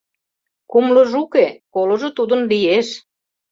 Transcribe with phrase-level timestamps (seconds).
[0.71, 2.87] —Кумлыжо уке, колыжо тудын лиеш.